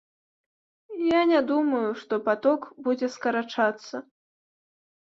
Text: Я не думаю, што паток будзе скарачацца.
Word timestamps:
Я 1.09 1.19
не 1.31 1.41
думаю, 1.51 1.83
што 2.01 2.13
паток 2.31 2.61
будзе 2.89 3.07
скарачацца. 3.19 4.05